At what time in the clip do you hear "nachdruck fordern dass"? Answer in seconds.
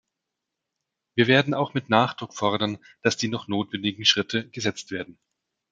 1.91-3.17